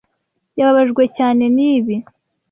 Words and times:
Yababajwe 0.57 1.03
cyane 1.17 1.43
nibi. 1.55 1.95